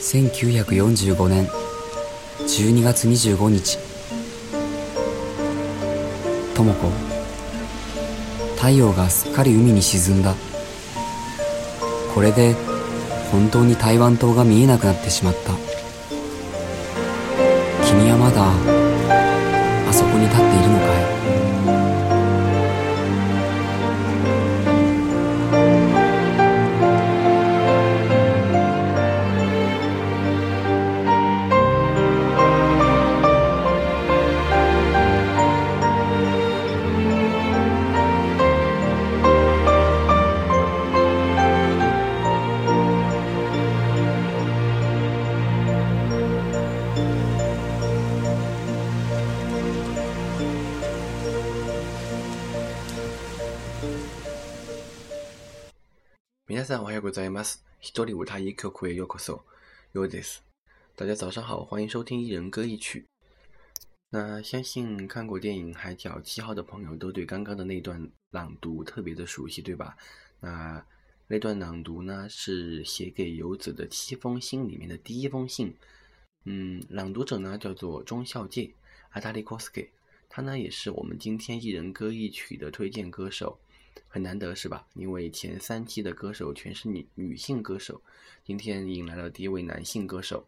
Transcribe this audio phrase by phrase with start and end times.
[0.00, 1.46] 1945年
[2.40, 3.78] 12月25日
[6.54, 6.90] 智子
[8.56, 10.34] 太陽がすっかり海に沈んだ
[12.14, 12.54] これで
[13.30, 15.69] 本当に台湾島が見えなくなってしまった
[56.50, 57.58] 明天早上我还要工作，没事。
[57.80, 59.40] 希多里乌他一口苦也有咳嗽，
[59.92, 60.40] 有这事。
[60.96, 63.06] 大家早上好，欢迎收听一人歌一曲。
[64.10, 69.96] 那相信看过电影《海角七号》的朋友，都对刚刚的那段朗读特别的熟悉，对吧？
[70.40, 70.84] 那
[71.28, 75.76] 那段朗读呢，是写给游子的七封信里面的第一封信。
[76.46, 78.72] 嗯，朗读者呢叫做钟孝介
[79.10, 79.88] 阿达利 l k o s k i
[80.28, 83.60] 他呢也是我们今天一人歌一曲的推荐歌手。
[84.08, 84.86] 很难得是吧？
[84.94, 88.00] 因为前三期的歌手全是女女性歌手，
[88.44, 90.46] 今天迎来了第一位男性歌手。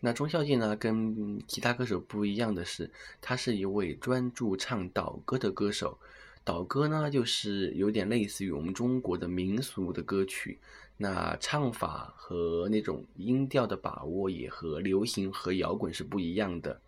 [0.00, 0.76] 那钟孝敬呢？
[0.76, 2.90] 跟其他歌手不一样的是，
[3.20, 5.98] 他是一位专注唱倒歌的歌手。
[6.44, 10.58] 倒歌呢，就是有点类似于我们中国的民俗的歌曲。
[10.96, 16.78] 那唱法和那种音调的把握也和流行和摇滚是不一样的。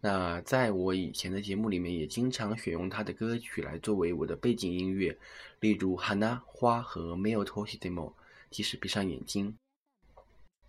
[0.00, 5.16] 那在我以前的节目里面，也经常选用他的歌曲来作为我的背景音乐，
[5.60, 7.94] 例如《hana 花》和《没有拖鞋 Demo》，
[8.50, 9.56] 即使闭上眼睛。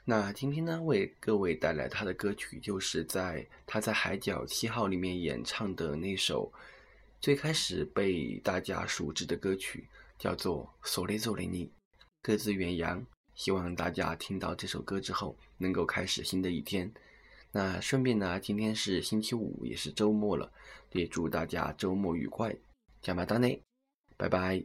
[0.06, 6.52] 那今天呢，为各位带来他的歌曲，就是在他在《海角七号》里面演唱的那首
[7.20, 9.86] 最开始被大家熟知的歌曲，
[10.18, 11.66] 叫做《所里奏的你》，
[12.22, 13.06] 各自远扬，
[13.36, 16.90] 希望大家听到这首歌之后，能够开始新的一天。
[17.52, 20.52] 那顺便呢，今天是星期五，也是周末了，
[20.92, 22.56] 也祝大家周末愉快，
[23.02, 23.62] 加码单内，
[24.18, 24.64] 拜拜。